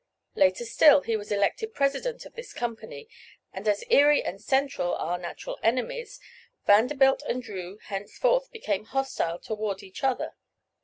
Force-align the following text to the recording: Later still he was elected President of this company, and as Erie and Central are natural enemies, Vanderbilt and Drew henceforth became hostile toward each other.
Later 0.33 0.65
still 0.65 1.01
he 1.01 1.15
was 1.15 1.31
elected 1.31 1.75
President 1.75 2.25
of 2.25 2.33
this 2.33 2.53
company, 2.53 3.07
and 3.53 3.67
as 3.67 3.83
Erie 3.91 4.23
and 4.23 4.41
Central 4.41 4.95
are 4.95 5.19
natural 5.19 5.59
enemies, 5.61 6.19
Vanderbilt 6.65 7.21
and 7.29 7.43
Drew 7.43 7.77
henceforth 7.83 8.51
became 8.51 8.85
hostile 8.85 9.37
toward 9.37 9.83
each 9.83 10.03
other. 10.03 10.33